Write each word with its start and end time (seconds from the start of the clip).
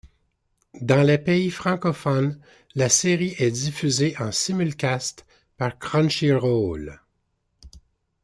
Dans 0.81 1.03
les 1.03 1.19
pays 1.19 1.51
francophones, 1.51 2.39
la 2.73 2.89
série 2.89 3.35
est 3.37 3.51
diffusée 3.51 4.15
en 4.17 4.31
simulcast 4.31 5.27
par 5.57 5.77
Crunchyroll. 5.77 6.99